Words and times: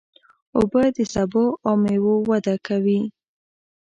اوبه 0.57 0.83
د 0.95 0.99
سبو 1.13 1.45
او 1.65 1.73
مېوو 1.83 2.15
وده 2.29 2.55
کوي. 2.67 3.01